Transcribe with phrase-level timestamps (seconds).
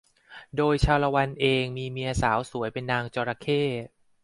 [0.57, 3.63] โดยชาละวันเองมีเมียสาวสวยเป็นนางจระเข้